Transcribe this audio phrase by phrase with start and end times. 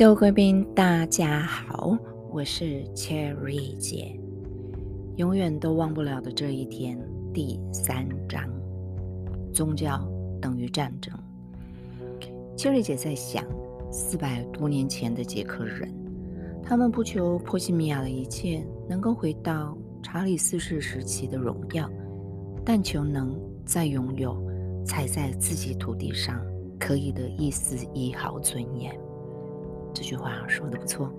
[0.00, 1.94] 各位贵宾，大家好，
[2.30, 4.18] 我是 Cherry 姐。
[5.16, 6.98] 永远都忘不了的这一天，
[7.34, 8.48] 第三章：
[9.52, 10.02] 宗教
[10.40, 11.14] 等于战争。
[12.56, 13.44] Cherry 姐在想，
[13.92, 15.92] 四百多年前的捷克人，
[16.62, 21.86] 他们不求波西米亚的一切能够回到查理四世时期的荣耀，
[22.64, 24.34] 但求能再拥有
[24.82, 26.40] 踩在自己土地上
[26.78, 28.98] 可以的一丝一毫尊严。
[29.92, 31.12] 这句话说的不错。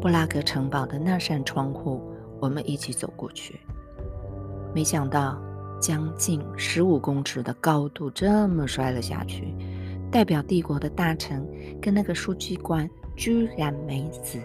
[0.00, 2.00] 布拉格城堡的那扇窗户，
[2.40, 3.58] 我们一起走过去。
[4.74, 5.40] 没想到，
[5.80, 9.54] 将近十五公尺的高度这么摔了下去。
[10.10, 11.44] 代表帝国的大臣
[11.80, 14.38] 跟那个书记官居然没死。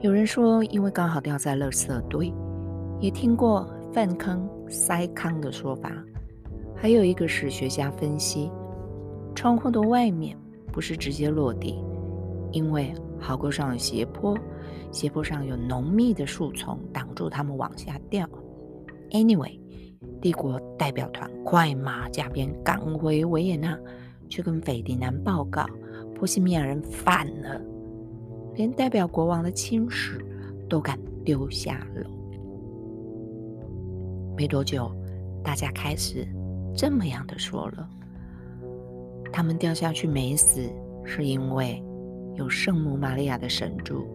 [0.00, 2.32] 有人说，因为刚好掉在垃圾堆，
[2.98, 5.92] 也听过“粪坑塞糠”的说法。
[6.74, 8.50] 还有一个史学家分析，
[9.34, 10.36] 窗户的外面。
[10.72, 11.82] 不是直接落地，
[12.52, 14.36] 因为壕沟上有斜坡，
[14.90, 18.28] 斜坡上有浓密的树丛挡住他们往下掉。
[19.10, 19.58] Anyway，
[20.20, 23.78] 帝国代表团快马加鞭赶回维也纳，
[24.28, 25.66] 去跟斐迪南报告
[26.14, 27.60] 波西米亚人反了，
[28.54, 30.24] 连代表国王的亲使
[30.68, 32.06] 都敢丢下了。
[34.36, 34.90] 没多久，
[35.42, 36.26] 大家开始
[36.74, 37.88] 这么样的说了。
[39.32, 40.68] 他们掉下去没死，
[41.04, 41.82] 是因为
[42.34, 44.06] 有圣母玛利亚的神助，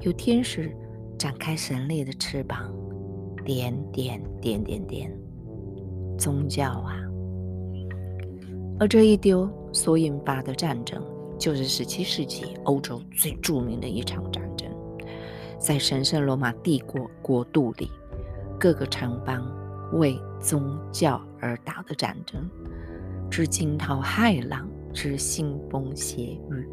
[0.00, 0.70] 有天使
[1.18, 2.72] 展开神力的翅膀，
[3.44, 5.18] 点点点点点，
[6.18, 7.00] 宗教啊！
[8.78, 11.02] 而这一丢所引发的战争，
[11.38, 14.68] 就是十七世纪欧洲最著名的一场战争，
[15.58, 17.90] 在神圣罗马帝国国度里，
[18.60, 19.50] 各个城邦
[19.94, 22.46] 为宗教而打的战争。
[23.30, 26.68] 之惊涛骇浪，之腥风血雨。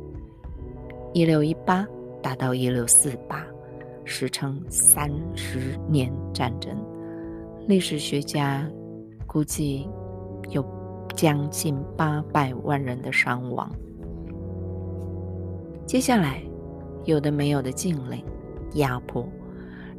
[1.14, 1.86] 一六一八
[2.22, 3.46] 打到一六四八，
[4.06, 6.76] 史称三十年战争。
[7.68, 8.70] 历史学家
[9.28, 9.88] 估计
[10.50, 10.66] 有
[11.16, 13.70] 将近八百万人的伤亡。
[15.86, 16.42] 接下来，
[17.04, 18.24] 有的没有的禁令、
[18.76, 19.28] 压迫，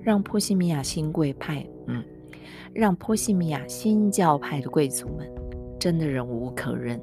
[0.02, 2.02] 让波西米亚新贵派，嗯，
[2.72, 5.30] 让波西米亚新教派的贵族们。
[5.84, 6.98] 真的忍无可忍，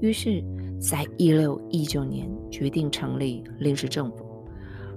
[0.00, 0.42] 于是，
[0.80, 4.24] 在一六一九年决定成立临时政府，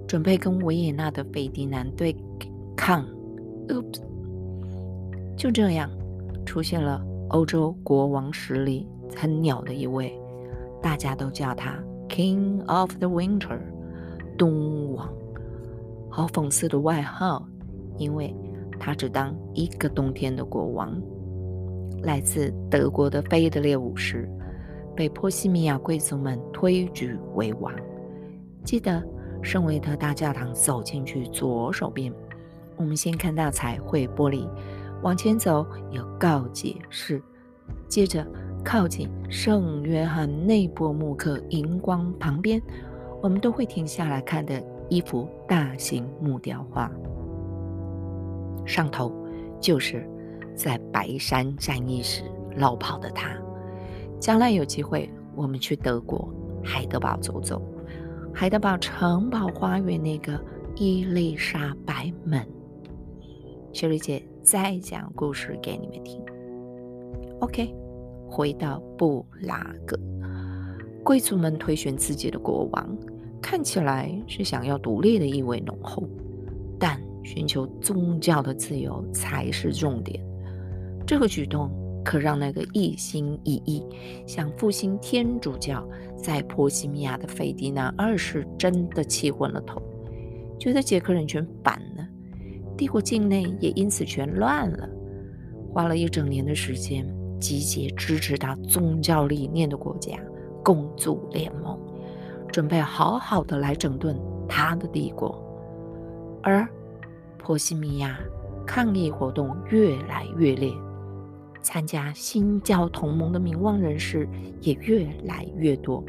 [0.08, 2.16] 准备跟维也纳的斐迪南对
[2.78, 3.06] 抗。
[3.68, 4.00] Oops，
[5.36, 5.92] 就这样，
[6.46, 10.18] 出现了欧洲国王实力很鸟的一位，
[10.82, 13.60] 大家都叫他 King of the Winter，
[14.38, 15.14] 冬王。
[16.10, 17.46] 好讽刺的外号，
[17.98, 18.34] 因为
[18.80, 20.98] 他只当一个冬天的国王。
[22.04, 24.30] 来自德国的菲德烈五世
[24.96, 27.74] 被波西米亚贵族们推举为王。
[28.64, 29.04] 记得
[29.42, 32.14] 圣维特大教堂走进去，左手边
[32.78, 34.48] 我们先看到彩绘玻璃，
[35.02, 37.22] 往前走有告解室，
[37.88, 38.26] 接着
[38.64, 42.62] 靠近圣约翰内波穆克荧光旁边，
[43.22, 46.92] 我们都会停下来看的一幅大型木雕画，
[48.66, 49.12] 上头
[49.60, 50.08] 就是。
[50.60, 52.22] 在白山战役时
[52.58, 53.34] 落跑的他，
[54.20, 56.28] 将来有机会我们去德国
[56.62, 57.62] 海德堡走走，
[58.34, 60.38] 海德堡城堡花园那个
[60.76, 62.46] 伊丽莎白门。
[63.72, 66.22] 雪莉姐再讲故事给你们听。
[67.40, 67.74] OK，
[68.28, 69.98] 回到布拉格，
[71.06, 72.98] 贵族们推选自己的国王，
[73.42, 76.04] 看起来是想要独立的意味浓厚，
[76.78, 80.22] 但寻求宗教的自由才是重点。
[81.10, 81.72] 这个举动
[82.06, 83.84] 可让那个一心一意
[84.28, 85.84] 想复兴天主教
[86.16, 89.82] 在波西米亚的费迪南二世真的气昏了头，
[90.60, 92.08] 觉得捷克人全反了，
[92.78, 94.88] 帝国境内也因此全乱了。
[95.74, 97.04] 花了一整年的时间，
[97.40, 100.16] 集结支持他宗教理念的国家，
[100.64, 101.76] 共组联盟，
[102.52, 104.16] 准备好好的来整顿
[104.48, 105.44] 他的帝国。
[106.44, 106.70] 而
[107.40, 108.20] 波西米亚
[108.64, 110.72] 抗议活动越来越烈。
[111.62, 114.28] 参加新教同盟的名望人士
[114.62, 116.04] 也越来越多。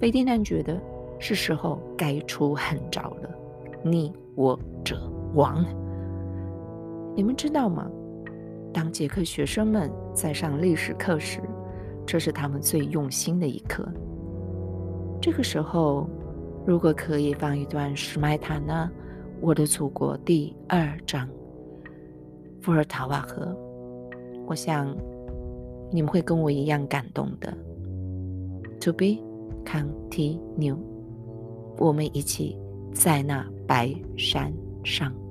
[0.00, 0.80] 斐迪南觉得
[1.18, 3.30] 是时候该出狠招了，
[3.84, 5.64] 逆我者亡。
[7.14, 7.88] 你们知道吗？
[8.72, 11.40] 当捷克学生们在上历史课时，
[12.06, 13.86] 这是他们最用心的一课。
[15.20, 16.08] 这个时候，
[16.66, 18.86] 如果可以放一段史麦塔纳
[19.40, 21.28] 《我的祖国》第二章，
[22.60, 23.54] 伏尔塔瓦河。
[24.52, 24.94] 我想
[25.90, 27.56] 你们会跟我一样感动的。
[28.82, 29.16] To be
[29.64, 30.76] continued
[31.78, 32.58] 我们一起
[32.92, 34.52] 在那白山
[34.84, 35.21] 上。